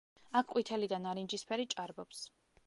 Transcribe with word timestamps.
აქ 0.39 0.47
ყვითელი 0.55 0.89
და 0.93 0.99
ნარინჯისფერი 1.03 1.69
ჭარბობს. 1.75 2.25